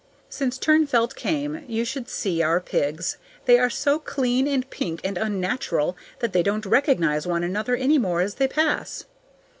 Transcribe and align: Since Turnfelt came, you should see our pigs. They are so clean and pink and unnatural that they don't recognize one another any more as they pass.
Since 0.31 0.57
Turnfelt 0.57 1.13
came, 1.13 1.63
you 1.67 1.85
should 1.85 2.09
see 2.09 2.41
our 2.41 2.59
pigs. 2.59 3.17
They 3.45 3.59
are 3.59 3.69
so 3.69 3.99
clean 3.99 4.47
and 4.47 4.67
pink 4.71 4.99
and 5.03 5.15
unnatural 5.15 5.95
that 6.21 6.33
they 6.33 6.41
don't 6.41 6.65
recognize 6.65 7.27
one 7.27 7.43
another 7.43 7.75
any 7.75 7.99
more 7.99 8.19
as 8.21 8.33
they 8.41 8.47
pass. 8.47 9.05